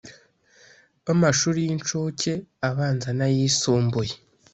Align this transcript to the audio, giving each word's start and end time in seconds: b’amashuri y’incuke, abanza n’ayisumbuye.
b’amashuri 1.05 1.59
y’incuke, 1.67 2.33
abanza 2.69 3.09
n’ayisumbuye. 3.17 4.13